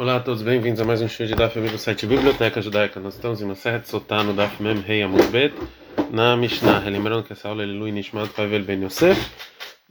[0.00, 2.98] Olá a todos, bem-vindos a mais um show de Daf do site Biblioteca Judaica.
[2.98, 5.52] Nós estamos em de Sotá no Daf Mem Rei Amudbet,
[6.10, 6.78] na Mishnah.
[6.88, 9.20] Lembrando que essa aula é Lui Nishmat Pavel Ben Yosef.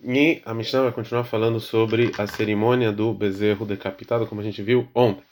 [0.03, 4.63] E a Mishnah vai continuar falando sobre a cerimônia do bezerro decapitado, como a gente
[4.63, 5.23] viu ontem.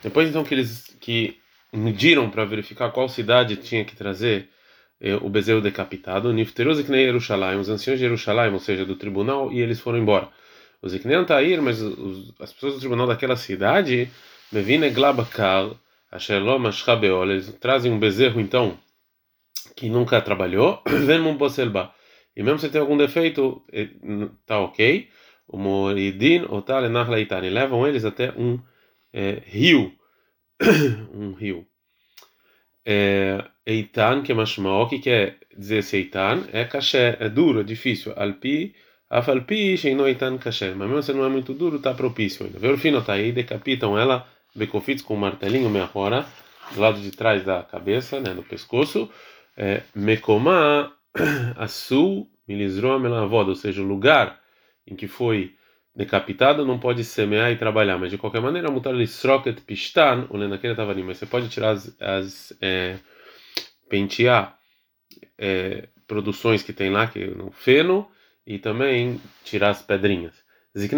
[0.00, 1.38] Depois então que eles que
[1.72, 4.48] mediram para verificar qual cidade tinha que trazer
[5.00, 9.50] eh, o bezerro decapitado, Nifteruz e Yerushalayim, os anciãos de Yerushalayim, ou seja, do tribunal,
[9.50, 10.28] e eles foram embora.
[10.84, 14.10] Os Iknean Tair, mas os, as pessoas do tribunal daquela cidade,
[14.52, 15.70] Mevine Glabakar,
[16.12, 18.78] Asherlom Ashkabeol, eles trazem um bezerro então
[19.74, 21.94] que nunca trabalhou, Venmum Boselba.
[22.36, 23.64] E mesmo se tem algum defeito,
[24.44, 25.08] tá ok.
[25.48, 28.60] O Moridin Otal Enar Leitani levam eles até um
[29.10, 29.90] é, rio,
[31.14, 31.66] um rio.
[32.84, 37.64] É, eitan, que é mashmao, que quer dizer esse eitan, é caché, é duro, é
[37.64, 38.12] difícil.
[38.14, 38.74] Alpi
[39.18, 40.74] Afalpi sheinoitan kasher.
[40.74, 42.58] Mas mesmo se não é muito duro, está propício ainda.
[42.58, 46.26] Verufino tá aí, decapitam ela, becofits com um martelinho meia hora,
[46.74, 49.08] do lado de trás da cabeça, né, no pescoço.
[49.94, 50.92] Mekomá
[51.56, 54.40] asu milizroa melavoda, ou seja, o lugar
[54.86, 55.54] em que foi
[55.94, 60.72] decapitado não pode semear e trabalhar, mas de qualquer maneira, mutar lisroket pistan, o naquele
[60.72, 62.98] estava ali, mas você pode tirar as, as é,
[63.88, 64.58] pentear
[65.38, 68.10] é, produções que tem lá, que no feno,
[68.46, 70.44] e também tirar as pedrinhas.
[70.74, 70.88] E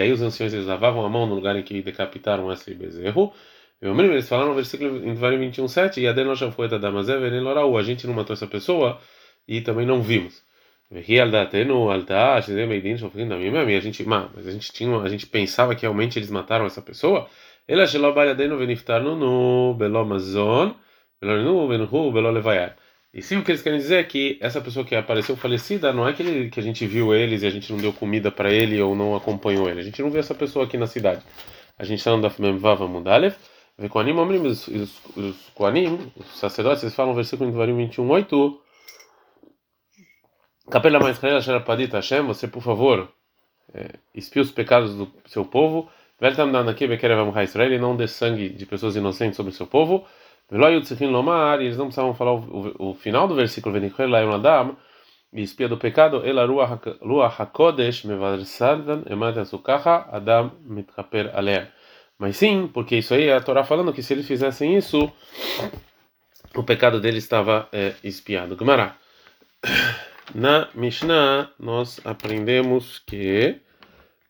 [0.00, 3.32] aí os anciões eles lavavam a mão no lugar em que decapitaram esse bezerro.
[3.80, 6.12] Eles falaram no versículo em 21:7 e a
[7.78, 9.00] a gente não matou essa pessoa
[9.48, 10.42] e também não vimos.
[10.90, 10.94] A
[13.80, 17.26] gente, mas a gente tinha, a gente pensava que realmente eles mataram essa pessoa.
[17.66, 18.00] Ele achou
[19.16, 20.74] no belomazon,
[21.20, 22.76] belonu, benhu, belolevayar.
[23.12, 26.06] E sim, o que eles querem dizer é que essa pessoa que apareceu falecida não
[26.06, 28.52] é que, ele, que a gente viu eles e a gente não deu comida para
[28.52, 29.80] ele ou não acompanhou ele.
[29.80, 31.22] A gente não viu essa pessoa aqui na cidade.
[31.76, 33.34] A gente está no Daf Memvava Mudalev.
[33.88, 34.12] Koanim,
[34.46, 38.60] os, os, os Koanim, os sacerdotes, eles falam versículo 21, 8.
[40.70, 41.18] Capela mais
[41.64, 43.10] Padita Hashem, você por favor,
[43.74, 45.90] é, os pecados do seu povo.
[46.20, 50.06] Veltam Danaki Bekerevam Israel e não dê sangue de pessoas inocentes sobre o seu povo.
[50.50, 53.72] Eles não precisavam falar o, o, o final do versículo
[55.32, 56.22] e espia do pecado,
[61.32, 61.70] Adam.
[62.18, 65.10] Mas sim, porque isso aí é a Torá falando que se eles fizessem isso,
[66.54, 68.56] o pecado deles estava é, espiado.
[68.58, 68.96] Gemara.
[70.34, 73.60] Na Mishnah, nós aprendemos que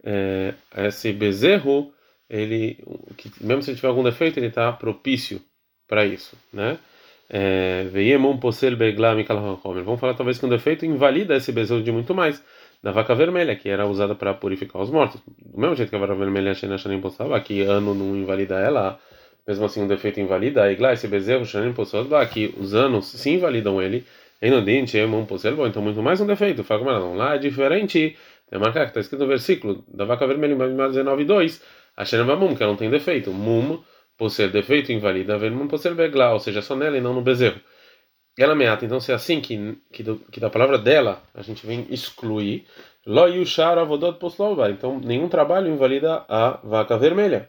[0.05, 1.93] é, esse bezerro,
[2.29, 2.83] ele,
[3.17, 5.43] que, mesmo se ele tiver algum defeito, ele está propício
[5.91, 6.79] para isso, né?
[7.29, 7.85] É,
[9.83, 12.43] Vamos falar talvez que um defeito invalida esse bezerro de muito mais
[12.83, 15.21] da vaca vermelha, que era usada para purificar os mortos.
[15.27, 16.55] Do mesmo jeito que a vaca vermelha
[16.89, 18.99] nem postava, que ano não invalida ela,
[19.47, 21.45] mesmo assim um defeito invalida, a esse bezerro
[22.25, 24.05] que os anos se invalidam ele,
[25.67, 26.63] então muito mais um defeito.
[26.63, 28.17] Fala como não, lá é diferente,
[28.49, 31.61] tem marcar que está escrito no versículo da vaca vermelha em 19:2,
[31.97, 33.81] a Shenavamum, que ela não tem defeito, mum
[34.21, 37.23] por ser defeito invalida, não por ser beglar, ou seja, só nela e não no
[37.23, 37.59] bezerro.
[38.39, 41.67] Ela meata, então se é assim que, que, do, que da palavra dela a gente
[41.67, 42.67] vem excluir,
[43.07, 47.49] lo yushar avodot poslova, então nenhum trabalho invalida a vaca vermelha.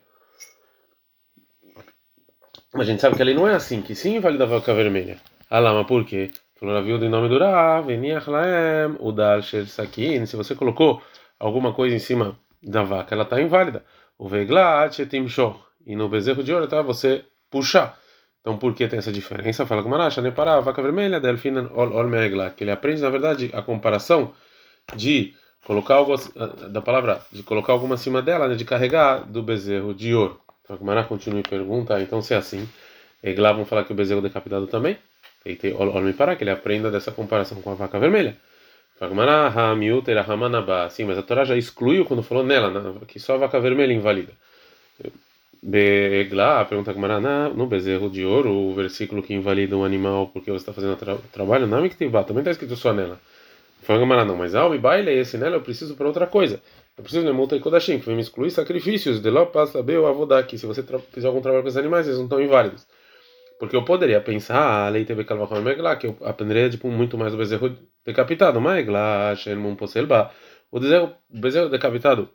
[2.73, 5.19] A gente sabe que ali não é assim, que sim invalida a vaca vermelha.
[5.49, 6.31] Alama, por quê?
[6.57, 7.87] Falou viu do nome do Rav,
[8.97, 11.01] o dal sakin, se você colocou
[11.37, 13.83] alguma coisa em cima da vaca, ela está inválida.
[14.17, 17.97] O veglat etimshor e no bezerro de ouro tá você puxar.
[18.39, 19.65] Então por que tem essa diferença?
[19.65, 22.09] Fala com Maracha, nem para a vaca vermelha, delfina ol ol
[22.55, 24.33] que ele aprende na verdade a comparação
[24.95, 25.33] de
[25.65, 26.15] colocar algo
[26.69, 30.39] da palavra de colocar alguma acima dela, né, de carregar do bezerro de ouro.
[30.63, 32.67] Então Maracha continua e pergunta, então se é assim,
[33.23, 34.97] Eglá vão falar que o bezerro decapitado também,
[35.45, 38.37] e tem ol ol para que ele aprenda dessa comparação com a vaca vermelha.
[40.91, 44.31] Sim, mas a Torá já excluiu quando falou nela, que só a vaca vermelha invalida.
[45.63, 50.57] Begla, pergunta Gmarana, no bezerro de ouro, o versículo que invalida um animal porque você
[50.57, 53.19] está fazendo tra trabalho, não é que também está escrito só nela.
[53.83, 56.59] Fala Gmarana, não, mas alma e baile, esse nela eu preciso para outra coisa.
[56.97, 59.97] Eu preciso de multa e kodashim, que vem me excluir sacrifícios, de lá passa bem
[59.97, 62.87] avodá, que se você fizer algum trabalho com esses animais, eles não estão inválidos.
[63.59, 67.19] Porque eu poderia pensar, ah, a lei teve calvachon megla, que eu aprenderia tipo, muito
[67.19, 70.31] mais do bezerro decapitado, mas megla, shenmun poselba.
[70.71, 70.79] O
[71.29, 72.29] bezerro decapitado,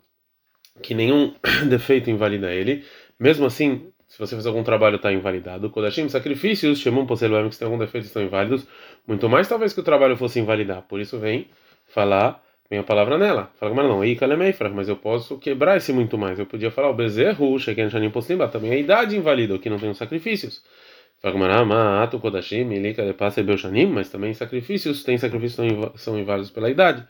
[0.83, 1.35] que nenhum
[1.69, 2.85] defeito invalida ele
[3.19, 5.71] mesmo assim, se você fez algum trabalho está invalidado.
[5.71, 8.67] Kodashim, sacrifícios, Shemum Poselvim, que tem algum defeito estão inválidos.
[9.07, 10.83] Muito mais talvez que o trabalho fosse invalidar.
[10.83, 11.49] Por isso vem
[11.89, 13.51] falar vem a palavra nela.
[13.59, 14.03] Fala, mas não,
[14.75, 16.39] mas eu posso quebrar esse muito mais.
[16.39, 19.91] Eu podia falar o bezerro, Sheken Shanim Poslimba, também a idade invalida, que não tem
[19.91, 20.63] os sacrifícios.
[22.03, 26.71] Ato Kodashim, Milika de Passa Belchanim, mas também sacrifícios, tem sacrifícios que são inválidos pela
[26.71, 27.07] idade.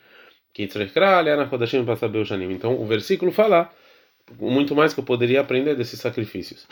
[2.49, 3.69] Então o versículo fala
[4.39, 6.67] muito mais que eu poderia aprender desses sacrifícios.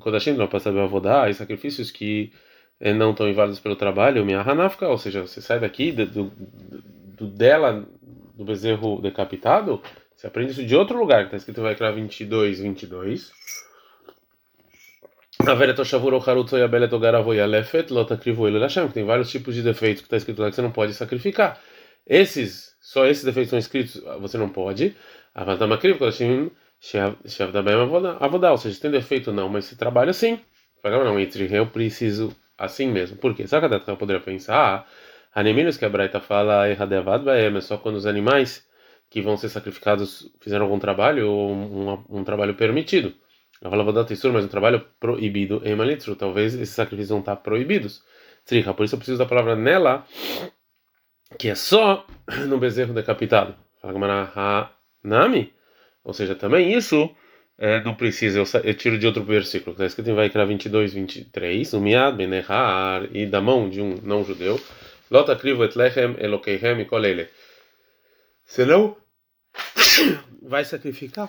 [0.00, 2.32] Kodashim não passa Avodá, e sacrifícios que
[2.78, 6.32] eh, não estão inválidos pelo trabalho, minha Hanafka, ou seja, você sai daqui do, do,
[7.16, 7.86] do dela,
[8.34, 9.80] do bezerro decapitado,
[10.14, 13.32] você aprende isso de outro lugar, que está escrito vai criar 22, 22.
[18.92, 21.58] Tem vários tipos de defeitos que está escrito lá que você não pode sacrificar.
[22.06, 24.94] Esses, só esses defeitos são escritos, você não pode.
[28.52, 30.40] Ou seja, tem defeito não, mas se trabalha assim.
[30.82, 33.16] Não, entre eu preciso assim mesmo.
[33.16, 33.46] Por quê?
[33.46, 34.88] Sabe que eu poderia pensar?
[35.34, 38.66] Aneminos que a Braita fala erradevad é só quando os animais
[39.08, 41.52] que vão ser sacrificados fizeram algum trabalho ou
[42.08, 43.14] um, trabalho permitido.
[43.60, 46.16] Eu falava da textura, mas um trabalho proibido em malitru.
[46.16, 48.02] Talvez esses sacrifícios vão estar proibidos.
[48.46, 50.06] Tricha, por isso eu preciso da palavra nela,
[51.38, 52.06] que é só
[52.48, 53.54] no bezerro decapitado.
[53.82, 55.52] Fala Nami,
[56.04, 57.10] ou seja, também isso
[57.58, 60.94] é, não precisa, eu, eu, tiro de outro versículo, que está escrito em Vaikra 22,
[60.94, 64.60] 23, Umiad benehar, e da mão de um não-judeu,
[65.10, 67.28] Lota krivo et lechem elokeihem e kolele.
[68.44, 68.96] Senão,
[70.40, 71.28] vai sacrificar.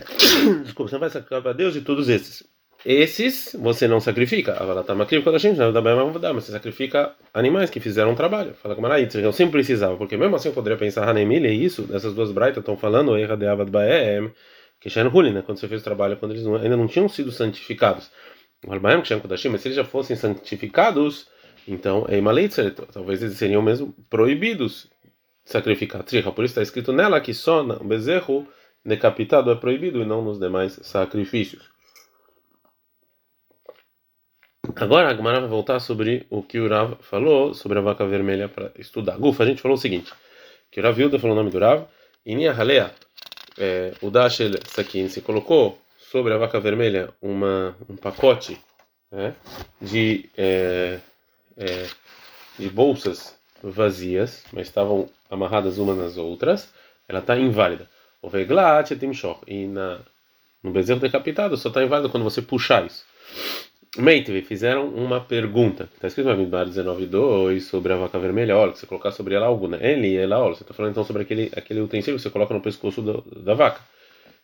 [0.64, 2.48] Desculpa, você vai sacrificar para Deus e todos esses.
[2.84, 4.56] Esses você não sacrifica.
[6.34, 8.54] Você sacrifica animais que fizeram um trabalho.
[8.54, 11.88] Fala com Maraí, eu sempre precisava, porque mesmo assim eu poderia pensar, Hanemile, é isso,
[11.92, 14.32] essas duas braitas estão falando, Erra de Avad Baem,
[14.80, 15.42] que Huli, né?
[15.42, 18.10] Quando você fez o trabalho, quando eles ainda não tinham sido santificados.
[18.66, 18.80] Mas
[19.60, 21.28] se eles já fossem santificados,
[21.68, 22.06] então,
[22.92, 24.88] talvez eles seriam mesmo proibidos
[25.44, 26.32] sacrificar triha.
[26.32, 28.46] Por isso está escrito nela que só no bezerro
[28.84, 31.69] decapitado é proibido e não nos demais sacrifícios.
[34.76, 38.48] Agora a Gemara vai voltar sobre o que o Rav falou sobre a vaca vermelha
[38.48, 39.16] para estudar.
[39.16, 40.12] Gufa, a gente falou o seguinte:
[40.70, 41.84] que o Rav falou o nome do Rav,
[42.24, 42.92] e Nia Halea,
[43.58, 48.60] é, o Dashel Sakin, se colocou sobre a vaca vermelha uma, um pacote
[49.10, 49.34] né,
[49.80, 50.98] de, é,
[51.56, 51.86] é,
[52.58, 56.72] de bolsas vazias, mas estavam amarradas umas nas outras,
[57.08, 57.88] ela está inválida.
[58.22, 58.90] O veglat
[59.46, 60.00] e na
[60.62, 63.04] no bezerro decapitado só está inválido quando você puxar isso.
[63.98, 65.88] Meitve fizeram uma pergunta.
[65.94, 68.56] Está escrito no Midbar 19.2 sobre a vaca vermelha.
[68.56, 69.78] Olha, você colocar sobre ela algo, né?
[69.80, 70.54] Ele, ela, olha.
[70.54, 73.54] Você está falando então sobre aquele, aquele utensílio que você coloca no pescoço do, da
[73.54, 73.80] vaca.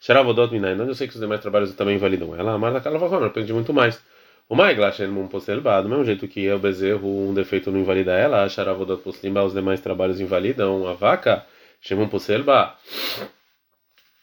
[0.01, 0.75] Sharavodot Minai.
[0.75, 2.55] Não, eu sei que os demais trabalhos também invalidam ela.
[2.55, 4.03] A Marta Kalavakona, depende muito mais.
[4.49, 8.49] O Maiglashen Mumposelba, do mesmo jeito que é o bezerro, um defeito não invalida ela,
[8.49, 11.45] Sharavodot Poslimba, os demais trabalhos invalidam a vaca,
[11.81, 12.77] Shemum Poselba,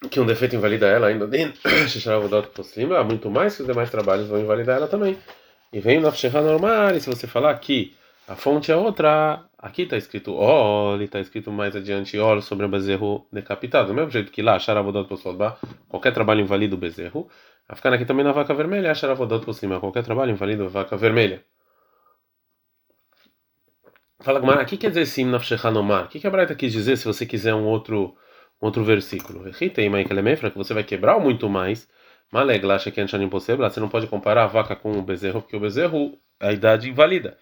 [0.10, 1.30] que um defeito invalida ela ainda
[1.88, 5.18] Sharavodot Poslimba, muito mais que os demais trabalhos vão invalidar ela também.
[5.72, 7.96] E vem Afsheha normal, e se você falar que
[8.28, 12.70] a fonte é outra, aqui está escrito Ol, está escrito mais adiante Ol sobre o
[12.70, 15.58] bezerro decapitado, do mesmo jeito que lá, Sharavodot Poslimba,
[15.90, 17.30] qualquer trabalho invalida o bezerro.
[17.68, 19.80] A ficar aqui também na vaca vermelha, achar a vodot por cima.
[19.80, 21.44] Qualquer trabalho invalida a vaca vermelha.
[24.20, 26.06] Fala Gumara, o que quer dizer sim nafshechanomar?
[26.06, 28.16] O que, que a Braita quis dizer se você quiser um outro,
[28.65, 29.44] outro versículo?
[29.51, 29.71] Que
[30.56, 31.88] você vai quebrar muito mais.
[32.31, 36.47] Maleglasha que você não pode comparar a vaca com o bezerro, porque o bezerro é
[36.47, 37.38] a idade invalida.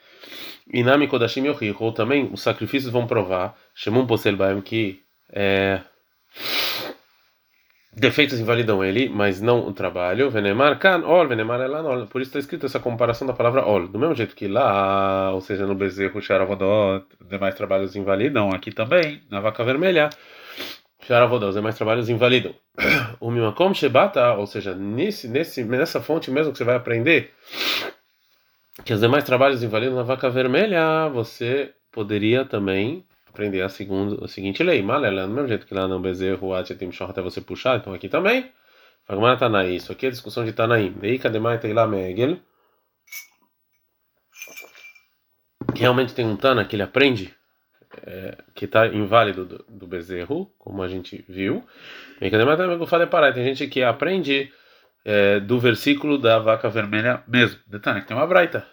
[0.74, 1.44] Inami Kodashim
[1.80, 5.82] ou também os sacrifícios vão provar, Shemum Posel que é
[7.94, 10.30] defeitos invalidam ele, mas não o trabalho.
[10.30, 12.08] Venemar kan ol, venemar elanol.
[12.08, 13.88] Por isso está escrito essa comparação da palavra ol.
[13.88, 19.22] Do mesmo jeito que lá, ou seja, no bezerro, xaravodot, demais trabalhos invalidam, aqui também,
[19.30, 20.10] na vaca vermelha,
[21.02, 22.54] xaravodot, os demais trabalhos invalidam.
[23.20, 27.34] O mimakom shebata, ou seja, nesse, nesse, nessa fonte mesmo que você vai aprender
[28.84, 34.28] que os demais trabalhos invalidam na vaca vermelha, você poderia também aprender a, segundo, a
[34.28, 34.82] seguinte lei.
[34.82, 38.52] Malela, do mesmo jeito que lá no bezerro, tem até você puxar, então aqui também.
[39.06, 40.94] Fagmar Tanaí, isso aqui é discussão de Tanaim.
[40.94, 42.38] Dei Kademai Teila Megel.
[45.76, 47.36] Realmente tem um Tana que ele aprende
[48.06, 51.64] é, que está inválido do, do, bezerro, como a gente viu.
[53.34, 54.52] Tem gente que aprende
[55.04, 57.60] é, do versículo da vaca vermelha mesmo.
[57.68, 58.66] Detalhe, tem uma braita.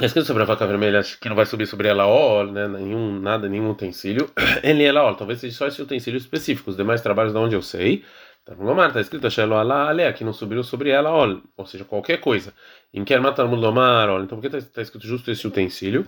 [0.00, 2.66] É escrito sobre a vaca vermelha que não vai subir sobre ela ó, né?
[2.66, 4.30] Nenhum, nada, nenhum utensílio.
[4.62, 6.70] Ele ela ó, talvez seja só esse utensílio específico.
[6.70, 8.04] Os demais trabalhos de onde eu sei.
[8.44, 8.54] Tá
[8.88, 12.52] está escrito Shelo Alá Ale, que não subiu sobre ela ó, ou seja, qualquer coisa.
[12.92, 16.04] Em quer matar ó, então por que está tá escrito justo esse utensílio?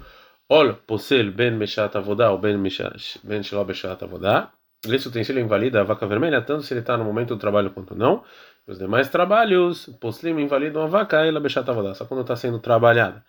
[0.49, 4.53] Ol posel ben meshat avodá ou ben shelo beshat avodá.
[4.87, 7.95] Esse utensílio invalida a vaca vermelha tanto se ele está no momento do trabalho quanto
[7.95, 8.23] não.
[8.67, 12.59] Os demais trabalhos, poslim invalidam a vaca e ela beshat avodá, só quando está sendo
[12.59, 13.25] trabalhada.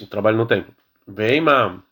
[0.00, 0.72] O trabalho no tempo.
[1.06, 1.82] Bem, mam.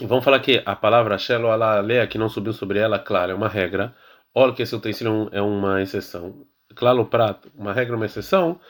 [0.00, 3.32] E vamos falar que a palavra shelo ala lea que não subiu sobre ela, claro,
[3.32, 3.94] é uma regra.
[4.32, 6.46] Ol que esse utensílio é uma exceção.
[6.76, 8.60] Claro, prato, uma regra, uma exceção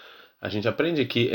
[0.45, 1.31] a gente aprende que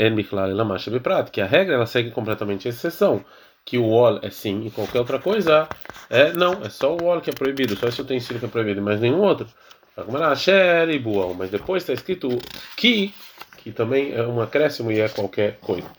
[1.32, 3.24] que a regra ela segue completamente a exceção,
[3.64, 5.68] que o ol é sim e qualquer outra coisa
[6.08, 8.80] é não, é só o ol que é proibido, só esse utensílio que é proibido,
[8.80, 9.48] mas nenhum outro.
[11.34, 12.28] Mas depois está escrito
[12.76, 13.12] que,
[13.58, 15.90] que também é um acréscimo e é qualquer coisa.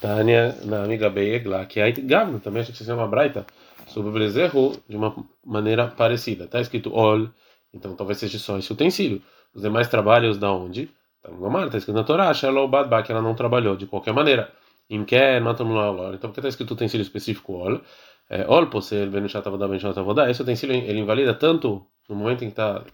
[0.00, 3.46] Tânia, na amiga Beegla, que é Gavno, também a gente tem uma braita
[3.86, 6.44] sobre o bezerro de uma maneira parecida.
[6.44, 7.28] Está escrito ol,
[7.72, 9.22] então talvez seja só esse utensílio.
[9.54, 10.90] Os demais trabalhos da onde?
[11.30, 14.52] Gomar, está escrito na Torá, Shalom Badba, que ela não trabalhou de qualquer maneira.
[14.88, 17.80] Imker, Matamullah, Então, porque está escrito utensílio específico Ol?
[18.28, 20.30] É, Ol, Posel, Benishat Avodah, Benishat Avodah.
[20.30, 22.84] Esse utensílio ele invalida tanto no momento em que está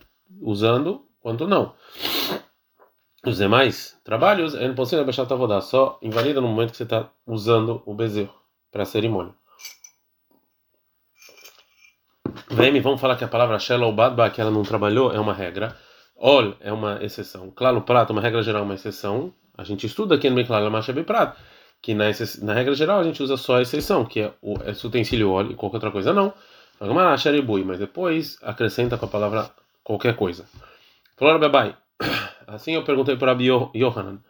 [0.41, 1.75] usando, quanto não.
[3.25, 7.83] Os demais trabalhos, En Posel, Benishat Avodah, só invalida no momento que você está usando
[7.87, 8.35] o bezerro
[8.71, 9.35] para a cerimônia.
[12.51, 15.77] Vem, vamos falar que a palavra Shalom Badba, que ela não trabalhou, é uma regra.
[16.25, 17.51] Ol é uma exceção.
[17.51, 19.35] Claro, o prato, uma regra geral, é uma exceção.
[19.59, 21.37] A gente estuda aqui no Meklar Lamacha prato,
[21.83, 22.05] que na,
[22.43, 25.51] na, regra geral a gente usa só a exceção, que é o esse utensílio ol
[25.51, 26.33] e qualquer outra coisa não.
[26.79, 29.51] Mas depois acrescenta com a palavra
[29.83, 30.47] qualquer coisa.
[31.17, 31.77] Falou Bebai.
[32.47, 34.21] Assim eu perguntei para Abi Yohanan.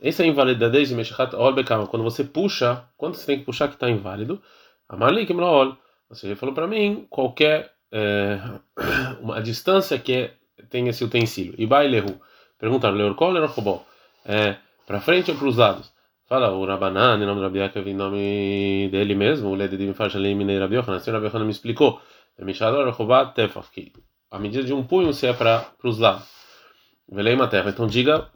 [0.00, 1.86] Essa é invalidez de Meshachat Ol Bekama.
[1.86, 4.42] Quando você puxa, quanto você tem que puxar que está inválido?
[4.88, 5.78] Amarli Ol.
[6.10, 8.40] Ou seja, ele falou para mim qualquer é,
[9.22, 10.34] uma distância que é
[10.68, 11.54] tem esse utensílio.
[11.58, 12.20] E bailehu.
[12.58, 13.86] Perguntaram, Leorkol ou Leorkobol?
[14.24, 14.56] É,
[14.86, 15.92] para frente ou para os lados?
[16.28, 20.34] Fala, o Rabanan, em nome do Rabi Yaakov, em nome dele mesmo, o Lededim Farshalei
[20.34, 20.96] Minei Rabi Yochanan.
[20.96, 22.00] Assim o Rabi Yochanan me explicou.
[24.30, 26.26] A medida de um punho se é para os lados.
[27.08, 27.70] Velei uma terra.
[27.70, 28.28] Então diga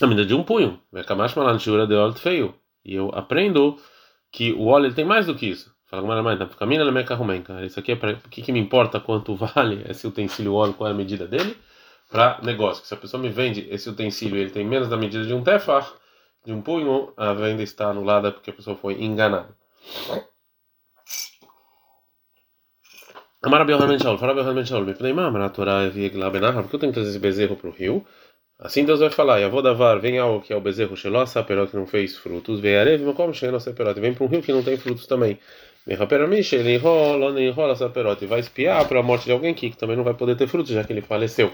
[0.00, 0.80] a medida de um punho.
[0.92, 2.54] Vekamash malan shura de feio.
[2.84, 3.76] E eu aprendo
[4.30, 5.73] que o óleo tem mais do que isso.
[7.64, 10.88] Isso aqui é para o que, que me importa quanto vale esse utensílio óleo, qual
[10.88, 11.56] é a medida dele?
[12.10, 12.84] Para negócio.
[12.84, 15.92] Se a pessoa me vende esse utensílio, ele tem menos da medida de um tefar,
[16.44, 19.56] de um punho, a venda está anulada porque a pessoa foi enganada.
[23.42, 26.76] Amar Abel Hamen Shaul, fala Hamen Shaul, me pedi mamar na Torá Viegla Benahar, porque
[26.76, 28.06] eu tenho que trazer esse bezerro para o rio.
[28.58, 31.70] Assim Deus vai falar, e a Vodavar, vem algo que é o bezerro Shelossa, perot
[31.70, 34.62] que não fez frutos, vem arev, como Shelossa perot, vem para um rio que não
[34.62, 35.38] tem frutos também.
[38.24, 40.72] E vai espiar para a morte de alguém que também não vai poder ter frutos,
[40.72, 41.52] já que ele faleceu.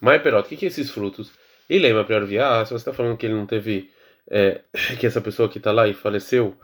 [0.00, 1.30] Mas perota, o que, que é esses frutos?
[1.68, 3.90] E lembra para viar, se você está falando que ele não teve,
[4.30, 4.62] é,
[4.98, 6.56] que essa pessoa que está lá e faleceu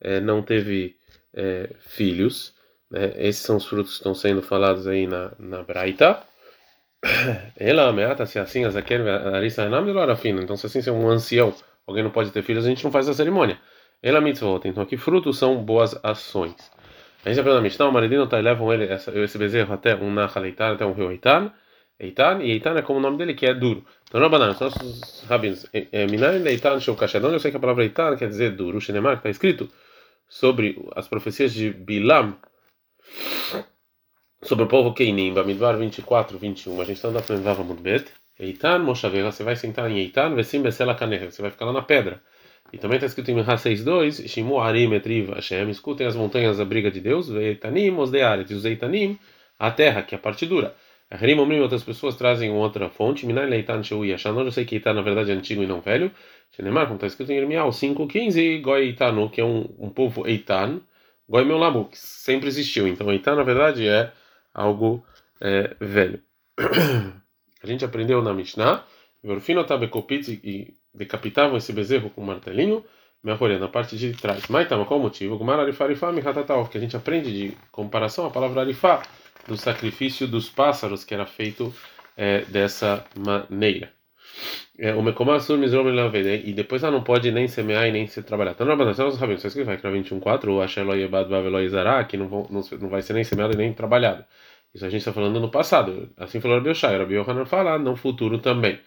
[0.00, 0.96] é, não teve
[1.34, 2.54] é, filhos,
[2.90, 3.12] né?
[3.16, 6.22] esses são os frutos que estão sendo falados aí na, na Braita.
[7.58, 9.68] Ela ameaça se assim, as arisa
[10.42, 11.52] Então, se assim se é um ancião,
[11.86, 13.58] alguém não pode ter filhos, a gente não faz a cerimônia.
[14.04, 14.68] Ela mitzvot.
[14.68, 16.70] Então aqui frutos são boas ações.
[17.24, 20.44] A gente aprende na Mishnah, o maridino tá, levam ele, esse bezerro até um Nahal
[20.44, 21.50] Eitan, até um rio Eitan.
[21.98, 23.82] Eitan, e Eitan é como o nome dele, que é duro.
[24.06, 25.66] Então, Rabanan, os nossos rabinos,
[26.10, 28.76] Minayin Eitan Shokashadon, eu sei que a palavra Eitan quer dizer duro.
[28.76, 29.70] O Shenemar, está escrito
[30.28, 32.36] sobre as profecias de Bilam,
[34.42, 36.78] sobre o povo Keinim, Bamidbar 24, 21.
[36.78, 38.12] A gente está andando muito Bet.
[38.38, 41.82] Eitan, Moshavela, você vai sentar em Eitan, Vesim Besela Kaneher, você vai ficar lá na
[41.82, 42.20] pedra.
[42.72, 46.64] E também está escrito em Minha 6.2, Shimu Arim Etriv Hashem, escutem as montanhas a
[46.64, 49.18] briga de Deus, Veitanim os Dearet, os Eitanim,
[49.58, 50.74] a terra, que é a parte dura.
[51.10, 54.94] Rim Omrim, outras pessoas trazem outra fonte, Minai Leitan Shui Yashan, eu sei que Eitan
[54.94, 56.10] na verdade é antigo e não velho,
[56.50, 60.80] Shenemar, como está escrito em Irmial 5.15, Goi Eitanu, que é um, um povo Eitan,
[61.28, 64.10] Goi Meulamu, que sempre existiu, então Eitan na verdade é
[64.52, 65.04] algo
[65.40, 66.20] é, velho.
[67.62, 68.84] a gente aprendeu na Mishnah,
[69.22, 72.84] Verfino Tabekopitz e decapitavam esse bezerro com um martelinho,
[73.58, 74.44] na parte de trás.
[74.48, 75.38] Mas qual o motivo?
[76.70, 79.02] Que a gente aprende de comparação a palavra arifá
[79.48, 81.74] do sacrifício dos pássaros que era feito
[82.16, 83.92] é, dessa maneira.
[84.78, 88.52] É, o Mekomar Sur e depois ela não pode nem semear e nem se trabalhar.
[88.52, 92.16] Então, não, nós sabemos, você escreve aqui na 21.4, o Asheloi Ebad Baveloi Zará, que
[92.16, 94.24] não, vão, não, não vai ser nem semeado nem trabalhado.
[94.74, 96.10] Isso a gente está falando no passado.
[96.16, 96.98] Assim falou Rabi Oshai.
[96.98, 98.80] Rabi Yohanan fala no futuro também.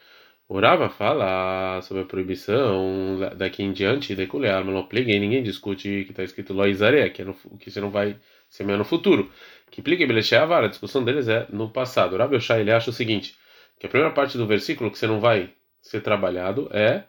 [0.50, 6.06] O Rava fala sobre a proibição daqui em diante de colher monopliga e ninguém discute
[6.06, 7.25] que está escrito loizaré, que, é
[7.60, 8.18] que você não vai
[8.50, 9.30] semear no futuro.
[9.70, 12.16] Que plica e a discussão deles é no passado.
[12.16, 13.36] O Rabi Oshai ele acha o seguinte,
[13.77, 17.04] que a primeira parte do versículo que você não vai ser trabalhado é,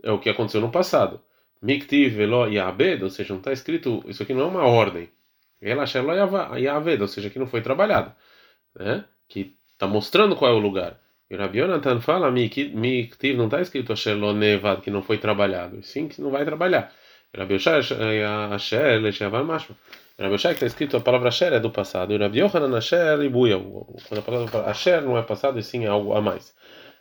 [0.00, 1.20] é o que aconteceu no passado.
[1.60, 5.10] Miktiv velo yabed, ou seja, não está escrito, isso aqui não é uma ordem.
[5.60, 6.12] Ela shelo
[6.56, 8.14] yaved, ou seja, que não foi trabalhado,
[8.76, 9.04] né?
[9.28, 11.00] Que está mostrando qual é o lugar.
[11.30, 16.08] E Rabi Yonatan fala, Miktiv não está escrito shelo nevad, que não foi trabalhado, sim
[16.08, 16.90] que não vai trabalhar.
[17.36, 17.80] Rabi Yoshai
[18.54, 19.76] Asher Leshavar Mashma.
[20.18, 22.12] Rabi Yoshai que está escrito a palavra Asher é do passado.
[22.12, 23.58] E Rabi Yohanan Asher e Buia.
[23.58, 26.54] Quando a palavra Asher não é passado, e sim é algo a mais.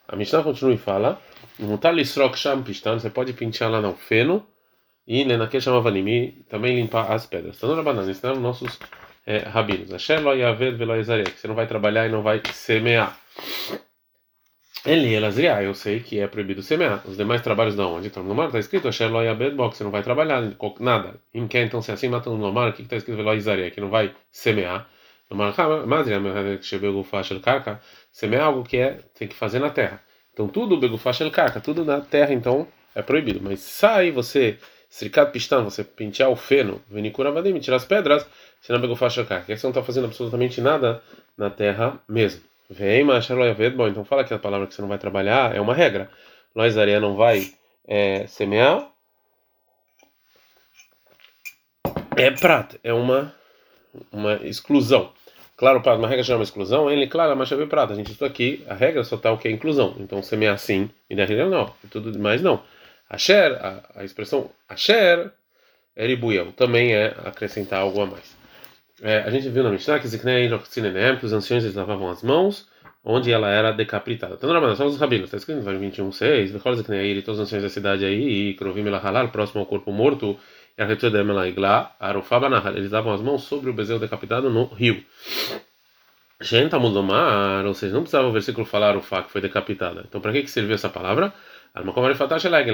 [0.08, 1.20] A Mishnah continua e fala:
[1.60, 4.46] Mutar lisrok sham pistan, você pode pintar lá no feno
[5.08, 7.56] e naquele chamava limi também limpar as pedras.
[7.56, 8.78] Então, na banana, ensinamos nossos
[9.26, 9.94] é, rabinos.
[9.94, 13.18] Asher lo yaver velo que você não vai trabalhar e não vai semear.
[14.88, 17.04] Ele elazriá, eu sei que é proibido semear.
[17.06, 18.08] Os demais trabalhos da onde?
[18.08, 20.42] Então, no mar está escrito Asher lo yabed você não vai trabalhar
[20.80, 21.20] nada.
[21.34, 23.90] Em que então se assim matando no mar, o que está escrito velo que não
[23.90, 24.88] vai semear.
[25.30, 25.54] No mar,
[26.62, 30.02] chegou o faixa carca, semear algo que é tem que fazer na terra.
[30.38, 33.40] Então tudo begufá el carca, tudo na terra então é proibido.
[33.42, 38.24] Mas sai você srikat pistan, você pentear o feno, venicura vadim, tirar as pedras,
[38.62, 39.58] você não begufá carca.
[39.58, 41.02] Você não está fazendo absolutamente nada
[41.36, 42.42] na terra mesmo.
[42.70, 43.06] Vem,
[43.76, 46.10] bom, então fala que a palavra que você não vai trabalhar é uma regra.
[46.54, 47.54] Nós areia não vai
[47.88, 48.92] é, semear.
[52.16, 53.34] É prata, é uma
[54.12, 55.12] uma exclusão.
[55.56, 57.94] Claro, para uma regra já é exclusão, ele, claro, mas chave prata.
[57.94, 59.96] A gente estou aqui, a regra só está o que é inclusão.
[60.00, 62.64] Então, semear assim, e da regra não, e tudo mais não.
[63.10, 65.32] Asher, a, a expressão Asher,
[65.96, 68.36] Eribuyel, também é acrescentar algo a mais.
[69.02, 70.08] É, a gente viu na Mishnah que
[71.20, 72.68] que os anciões eles lavavam as mãos
[73.10, 74.36] onde ela era decapitada.
[74.36, 77.70] Então, não, só os rabinos, está escrito em 21.6, Vechol Zikneir, todos os anciões da
[77.70, 80.38] cidade aí, e Krovim Halal, próximo ao corpo morto,
[80.78, 80.86] e a
[82.72, 85.02] eles davam as mãos sobre o bezerro decapitado no rio.
[86.42, 90.04] Gente, mudomar, ou seja, não precisava o versículo falar o que foi decapitada.
[90.08, 91.34] Então, para que, que serviu essa palavra?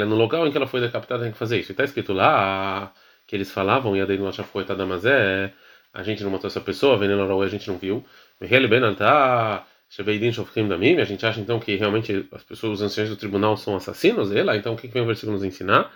[0.05, 1.71] No local em que ela foi decapitada, tem que fazer isso.
[1.71, 2.91] Está escrito lá
[3.27, 5.53] que eles falavam, e a Deino acha foi mas é
[5.93, 8.03] a gente não matou essa pessoa, veneno a gente não viu.
[10.99, 14.31] A gente acha então que realmente as pessoas, os anciões do tribunal são assassinos?
[14.31, 15.93] Ela, então o que, que vem o versículo nos ensinar?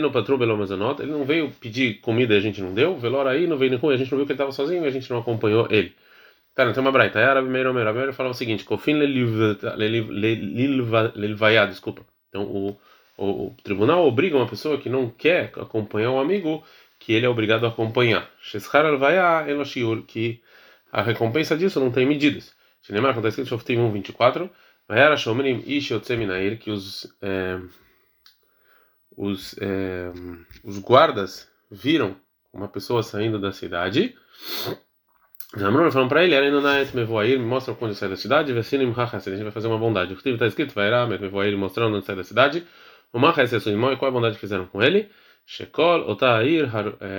[0.00, 3.46] no patrão belomazanot, ele não veio pedir comida e a gente não deu, velora aí,
[3.46, 5.08] não veio nem com a gente não viu que ele estava sozinho e a gente
[5.08, 5.94] não acompanhou ele.
[6.54, 8.94] Cara, tem uma braita, era primeiro primeiro ele falava o seguinte, Kofin
[11.14, 12.02] lelvayá, desculpa.
[12.28, 12.76] Então o,
[13.16, 16.64] o, o tribunal obriga uma pessoa que não quer acompanhar um amigo
[16.98, 18.30] que ele é obrigado a acompanhar.
[18.40, 20.42] Sheshar alvayá enoshiur, que
[20.92, 22.54] a recompensa disso não tem medidas.
[22.82, 24.50] Shinemar, quando está escrito Shoftim 1, 24,
[24.88, 27.06] Vayara Shomrim Ish Yotzeminair, que os...
[27.20, 27.58] É,
[29.16, 30.12] os, é,
[30.62, 32.16] os guardas viram
[32.52, 34.14] uma pessoa saindo da cidade.
[35.56, 36.84] Jamrun falaram para ele, ainda na
[37.38, 40.12] me mostra quando sai da cidade, a gente vai fazer uma bondade.
[40.12, 42.66] O que está escrito, vai lá, me mostrando onde sai da cidade.
[43.12, 45.08] O Machas é irmão e qual a bondade que fizeram com ele?
[45.46, 46.68] Shekol, Otair,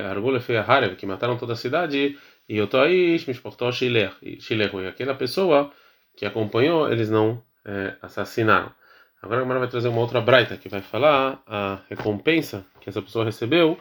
[0.09, 4.37] Argulefe Harev, que mataram toda a cidade, e Otaish, Mishportó, Shiler, e
[4.87, 5.71] aquela pessoa
[6.15, 8.71] que acompanhou, eles não é, assassinaram.
[9.21, 13.01] Agora a Gemara vai trazer uma outra braita que vai falar a recompensa que essa
[13.01, 13.77] pessoa recebeu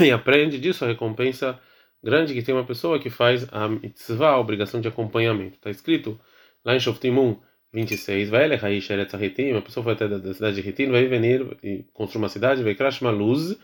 [0.00, 1.58] e aprende disso a recompensa
[2.02, 5.56] grande que tem uma pessoa que faz a mitzvah, a obrigação de acompanhamento.
[5.56, 6.20] Está escrito
[6.64, 7.40] lá em Shoftim 1,
[7.72, 12.22] 26, vai ele uma pessoa foi até da cidade de Hitim, vai venir e construir
[12.22, 13.58] uma cidade, vai criar uma luz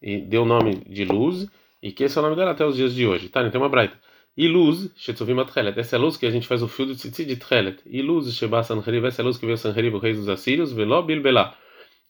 [0.00, 1.48] e deu o nome de luz
[1.82, 3.28] e que esse é o nome dela até os dias de hoje.
[3.28, 3.98] Tá, então uma braita.
[4.36, 7.24] E luz, Shetzuvim Atchelet, essa é a luz que a gente faz o fio tzitzit
[7.24, 7.82] de Tchelet.
[7.86, 10.72] E luz, Sheba Sanheriv, essa é a luz que veio Sanheriv, o rei dos assírios,
[10.72, 11.56] Veló Bilbelá.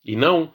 [0.04, 0.52] E não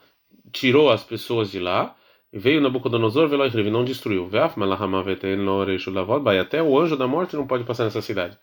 [0.52, 1.96] tirou as pessoas de lá,
[2.32, 4.28] veio Nabucodonosor, Veló e não destruiu.
[4.28, 8.00] Veaf Malahama Veten Loreshu Lavod, vai até o anjo da morte não pode passar nessa
[8.00, 8.38] cidade.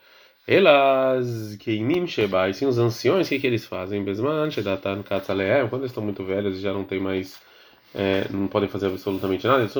[0.47, 4.03] Elas, Keinim Sheba, e sim os anciões, o que, que eles fazem?
[4.03, 7.41] Besman, Shedatan Katzaleem, quando eles estão muito velhos e já não tem mais
[7.93, 9.75] é, não podem fazer absolutamente nada, eles,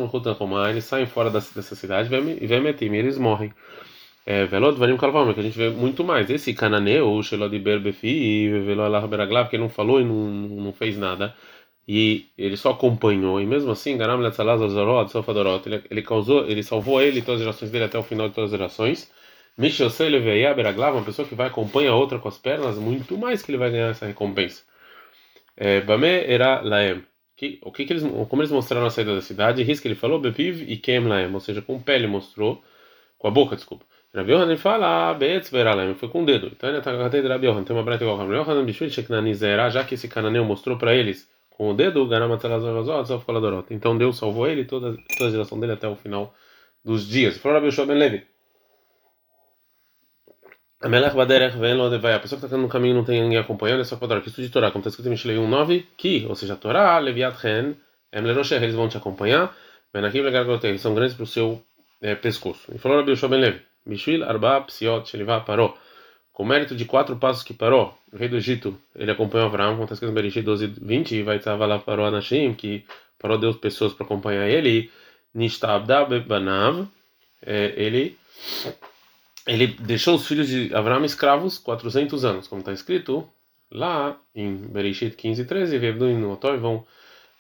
[0.70, 3.52] eles saem fora dessa cidade e vem meter, e eles morrem.
[4.26, 6.30] É, Velod Varim Kalvam, que a gente vê muito mais.
[6.30, 11.36] Esse cananeu, Shelod Berbefi, Velod Beraglav, que não falou e não, não fez nada,
[11.88, 17.02] e ele só acompanhou, e mesmo assim, Garam Letzalaz Azorot, Sofadorot, ele causou, ele salvou
[17.02, 19.12] ele e todas as gerações dele até o final de todas as gerações.
[19.58, 23.42] Mishosei Leveia Beraglav, uma pessoa que vai acompanhar a outra com as pernas, muito mais
[23.42, 24.64] que ele vai ganhar essa recompensa.
[25.56, 27.04] É, Bame era Laem.
[27.62, 30.64] O que, que eles, como eles mostraram a saída da cidade, risco ele falou, bepiv
[30.64, 32.64] e kem laem, ou seja, com pele mostrou,
[33.18, 33.86] com a boca, desculpa.
[34.14, 36.52] Rabi Yohanan fala, ah, beetz veralem, foi com o dedo.
[36.56, 39.84] Então ele está de Rabi Yohanan, tem uma breta igual a Rabi Yohanan, bishvil já
[39.84, 43.74] que esse cananeu mostrou para eles com o dedo, garamatzalazorozot, sofkoladorot.
[43.74, 46.34] Então Deus salvou ele, toda, toda a geração dele até o final
[46.84, 47.38] dos dias.
[47.38, 48.33] Falou Rabi Yoshua ben Levi.
[50.84, 52.18] A Melech Baderech Velo Devaya.
[52.18, 54.20] A pessoa que está no caminho não tem ninguém acompanhando, é só para.
[54.20, 57.74] Que estude Torá, como está escrito em Mishlei 1.9, que, ou seja, Torá, Leviat Ren,
[58.12, 59.56] eles vão te acompanhar,
[59.94, 61.64] eles são grandes para o seu
[62.02, 62.70] é, pescoço.
[62.76, 65.78] E falou Rabi Yoshua Ben Levi, Mishvil Arba Psiot Shelivá parou.
[66.34, 69.84] Com mérito de quatro passos que parou, o rei do Egito, ele acompanhou Abraão, como
[69.84, 72.84] está escrito em Bereshit 12, 20, e vai estar lá parou Anashim, que
[73.18, 74.92] parou Deus pessoas para acompanhar ele,
[75.34, 76.88] Nishtabda Banav,
[77.46, 78.18] é, ele
[79.48, 83.28] ele deixou os filhos de Abraão escravos 400 anos, como está escrito
[83.72, 86.86] lá em Bereshit 15 13, Vebduin no Otói vão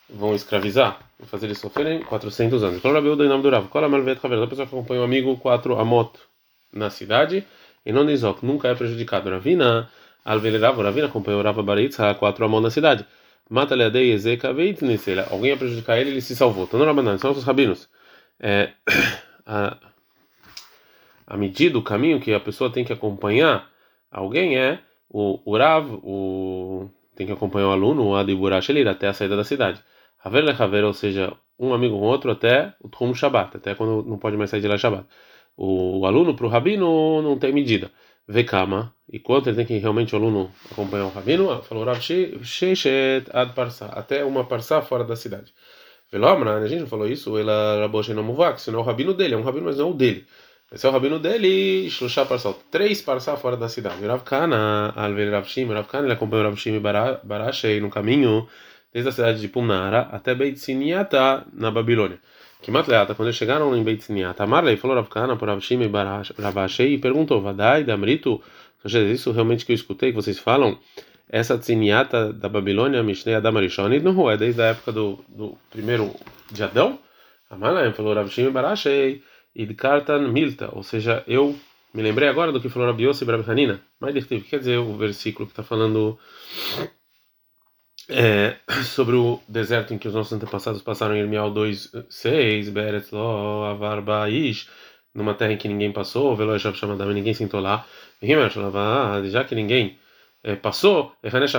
[0.09, 2.81] vão escravizar, fazer eles sofrerem 400 anos.
[2.81, 3.67] Qual Rabi Uda em nome do Rav?
[3.67, 4.43] Qual a Malvet Haver?
[4.43, 6.19] A pessoa que acompanha um amigo 4 Amot
[6.71, 7.45] na cidade
[7.85, 9.29] e não Nizok, nunca é prejudicado.
[9.29, 9.89] Ravina,
[10.23, 13.05] Alvelerav, Ravina acompanhou Rava Baritza 4 Amot na cidade.
[13.49, 15.27] Mata le adei ezeka veitnisela.
[15.29, 16.63] Alguém ia prejudicar ele, ele se salvou.
[16.63, 17.89] Então, Rabanan, são os rabinos.
[18.39, 18.71] É,
[19.45, 19.77] a,
[21.25, 23.69] a medida, o caminho que a pessoa tem que acompanhar
[24.11, 29.07] alguém é o, o Rav, o, tem que acompanhar o aluno, o Adiburash, ele até
[29.07, 29.81] a saída da cidade.
[30.23, 34.17] Haver lechaver, ou seja, um amigo com outro até o Trum Shabbat, até quando não
[34.17, 35.05] pode mais sair de lá Shabbat.
[35.55, 37.91] O, aluno para o rabino não tem medida.
[38.27, 41.51] Vekama, e quanto ele tem que realmente o aluno acompanhar o rabino?
[41.51, 45.53] Ah, falou Rav Sheshet ad parsa, até uma parsa fora da cidade.
[46.11, 48.23] Velomra, a gente não falou isso, ela Raboshe não
[48.57, 50.25] senão é o rabino dele, é um rabino, mas não o dele.
[50.73, 54.03] Esse é o rabino dele, Shloshá Parsal, três parsal fora da cidade.
[54.07, 58.47] Rav Kana, Alver Rav Shim, Rav Kana, ele acompanhou Rav Shim Barashei no caminho
[58.91, 62.17] desde a cidade de Pumnara até Beit Siniata na Babilônia.
[62.59, 65.87] Que Matleata, quando eles chegaram em Beit Siniata, Marley falou Rav Kana por Rav Shim
[65.87, 68.41] Barashei e perguntou: Vadai, Damrito,
[68.83, 70.79] isso realmente que eu escutei que vocês falam?
[71.29, 76.15] Essa Tsiniata da Babilônia, Mishnei Adam Arishon, não é desde a época do, do primeiro
[76.51, 76.97] de Adão?
[77.47, 79.21] Amalai falou Rav Shim Barashei.
[79.55, 81.55] Idkartan Milta, ou seja, eu
[81.93, 83.81] me lembrei agora do que falou Rabi Yossi Rabi Hanina.
[83.99, 86.17] Mas quer dizer o versículo que está falando
[88.09, 93.63] é, sobre o deserto em que os nossos antepassados passaram em Irmial 2:6, Beretz lo
[93.65, 94.67] avar baish,
[95.13, 97.85] numa terra em que ninguém passou, velo Eshav Shamadam, ninguém sentou lá.
[99.25, 99.97] Já que ninguém
[100.43, 101.13] é, passou,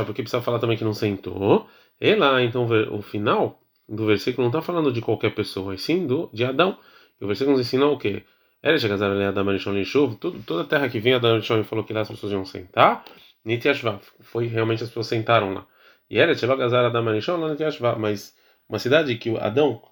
[0.07, 1.69] porque precisa falar também que não sentou.
[2.01, 6.07] E lá, então, o final do versículo não está falando de qualquer pessoa, e sim
[6.07, 6.79] do, de Adão.
[7.21, 8.23] O versículo nos ensina o quê?
[8.63, 11.85] Era chegar a da Marishon Lishuv, toda a terra que vinha da Marishon e falou
[11.85, 13.05] que lá as pessoas iam sentar,
[13.45, 15.67] Nitiashvav, foi realmente as pessoas sentaram lá.
[16.09, 18.35] E era chegar a da Marishon lá Nitiashvav, mas
[18.69, 19.83] uma cidade que o Adão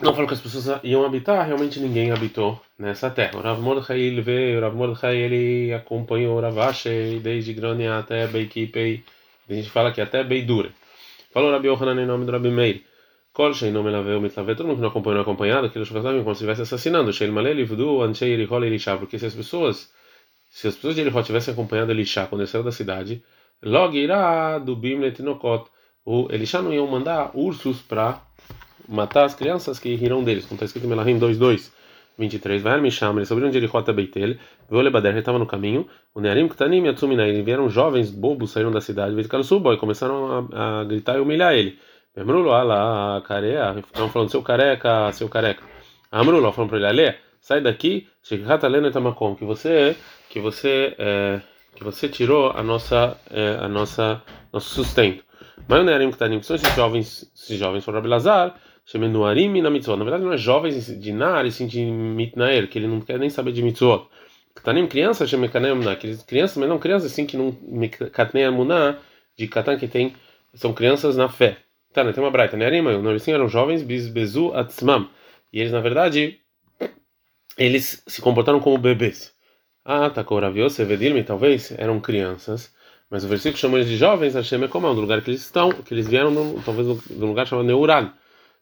[0.00, 3.36] não falou que as pessoas iam habitar, realmente ninguém habitou nessa terra.
[3.36, 8.26] O Rav Mordechai ele veio, o Rav Mordechai ele acompanhou o Ravache desde Grania até
[8.26, 9.02] Beikipei,
[9.48, 10.70] a gente fala que até Beidura.
[11.32, 12.84] Falou Rabi Yohanan em nome do Rabi Meir.
[13.38, 17.12] Kol Sheinu Melaveu Mitlaveu, todo mundo que não acompanhou acompanhado, aquilo como se estivesse assassinando.
[17.12, 19.92] Sheil Malel Ivdu Anchei Erihol Elisha, porque se as pessoas,
[20.50, 23.22] se as pessoas de Erihol tivessem acompanhado Elisha quando ele saiu da cidade,
[23.62, 25.70] logo irá do Bimlet Nokot,
[26.04, 28.20] o Elisha não ia mandar ursos para
[28.88, 31.70] matar as crianças que riram deles, como está escrito em Melahim 2.2.
[32.18, 32.60] 23.
[32.60, 34.34] Vai me chama, eles subiram de Erihot a Beitel,
[34.68, 38.72] viu Lebader, ele estava no caminho, o Nearim Ktanim e eles vieram jovens bobos, saíram
[38.72, 41.78] da cidade, ficaram subo e começaram a, a gritar e humilhar ele.
[42.20, 43.78] Amrulo, ala, careca.
[43.78, 45.62] Estão falando, seu careca, seu careca.
[46.10, 48.08] Amrulo, falando para ele, Ale, sai daqui,
[49.36, 49.96] que você,
[50.28, 51.40] que você, é,
[51.76, 55.24] que você tirou a nossa, é, a nossa, nosso sustento.
[55.68, 58.54] Mas não é que tá são esses jovens, esses jovens foram Abelazar,
[58.84, 59.96] Shemenuarim e na mitzvot.
[59.96, 63.18] Na verdade, não é jovens de Nar, e sim de Mitnaer, que ele não quer
[63.18, 64.08] nem saber de mitzvot.
[64.54, 65.78] Ktanim, criança, Shemekanem,
[66.26, 67.56] crianças, mas não crianças assim que não,
[68.12, 68.96] Katnei Amuná,
[69.36, 70.14] de Katan, que tem,
[70.54, 71.58] são crianças na fé.
[71.98, 72.80] Tá, né, tem uma braita, né?
[72.80, 75.08] Não, eles sim eram jovens, bisbezu atzmam.
[75.52, 76.38] E eles, na verdade,
[77.56, 79.34] eles se comportaram como bebês.
[79.84, 82.72] Ah, tá, Koravios, Evedilme, talvez, eram crianças.
[83.10, 85.70] Mas o versículo chama eles de jovens, Hashem é como do lugar que eles estão,
[85.70, 88.12] que eles vieram, no, talvez, um lugar chamado Neural.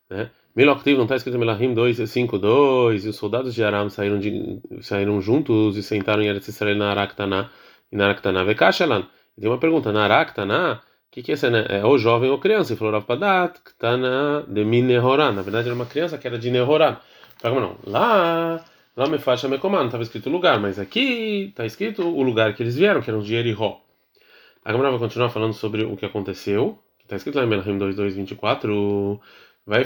[0.09, 0.31] Né?
[0.55, 4.62] Miloktiv, não está escrito Melahim 2, 5, 2, e os soldados de Aram saíram, de,
[4.81, 7.51] saíram juntos e sentaram em Eretz Israel na Araktaná,
[7.92, 9.07] e na Araktaná Vekashalan.
[9.37, 10.81] E tem uma pergunta, na Araktaná,
[11.16, 11.64] que, que é esse, né?
[11.68, 12.74] É ou jovem ou criança.
[12.74, 15.33] E falou Rav Padat, Ktana de Minehoran.
[15.33, 16.98] Na verdade, era uma criança que era de Nehoran.
[17.38, 18.62] Fala, não, lá,
[18.94, 22.62] lá me faixa me comando, estava escrito lugar, mas aqui está escrito o lugar que
[22.62, 23.81] eles vieram, que era os de Erihó.
[24.64, 27.79] A Gamara vai continuar falando sobre o que aconteceu, que está escrito lá em Melahim
[27.79, 29.20] 2224.
[29.66, 29.85] Vai,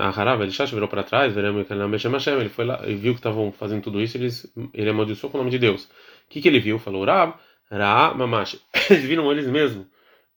[0.00, 4.00] Aharav, ele já virou para trás, ele foi lá e viu que estavam fazendo tudo
[4.00, 5.84] isso, eles, ele amaldiçoou com o nome de Deus.
[5.84, 5.88] O
[6.30, 6.78] que, que ele viu?
[6.78, 7.34] Falou, Rab,
[7.70, 8.58] Ra, Mamash.
[8.90, 9.86] Eles viram eles mesmos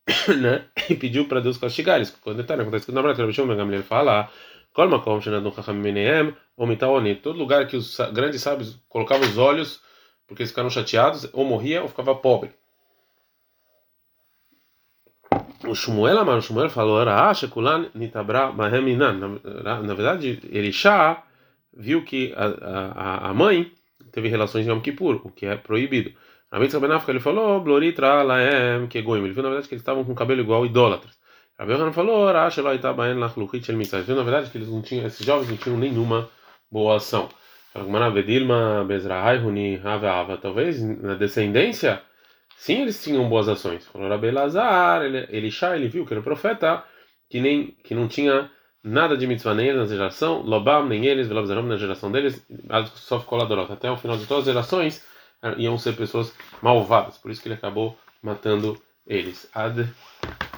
[0.40, 0.66] né?
[0.90, 2.12] E pediu para Deus castigar eles.
[2.22, 4.30] Quando está acontece que na Brasil, ele fala,
[4.74, 9.82] Kolmakom, Shenadon Chachaminem, Omitaoni, todo lugar que os grandes sábios colocavam os olhos,
[10.28, 12.52] porque eles ficaram chateados, ou morria ou ficava pobre.
[15.68, 19.40] O Shmuel Amar, o Shmuel falou, era Shekulan Nitabra Baheminan.
[19.64, 21.24] Na verdade, Elisha
[21.74, 23.72] viu que a, a, a mãe
[24.12, 26.14] teve relações em Yom Kippur, o que é proibido.
[26.56, 29.22] A Mitzvah Benafka ele falou, Bloritra Laem Kegoim.
[29.22, 31.14] Ele viu na verdade que eles estavam com cabelo igual idólatras.
[31.60, 33.98] Rabi Yohanan falou, Rash Eloi Tabaen Lachluchit El Mitzvah.
[33.98, 36.30] Ele viu na verdade que eles não tinham, esses jovens não tinham nenhuma
[36.72, 37.28] boa ação.
[40.42, 42.02] Talvez na descendência,
[42.56, 43.86] sim, eles tinham boas ações.
[43.88, 46.86] Falou Rabi Lazar, ele viu que era o profeta
[47.30, 48.50] que nem que não tinha
[48.82, 52.48] nada de mitzvah nem na geração, Lobam nem eles, Velobzaram na geração deles,
[52.94, 55.15] só ficou lá Até o final de todas as gerações
[55.58, 57.18] iam ser pessoas malvadas.
[57.18, 59.48] Por isso que ele acabou matando eles.
[59.54, 59.88] Ad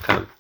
[0.04, 0.37] Kan.